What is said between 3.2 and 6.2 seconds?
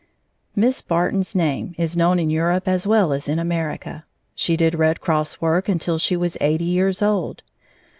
in America. She did Red Cross work until she